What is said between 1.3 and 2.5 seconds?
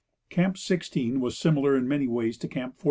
similar in many ways to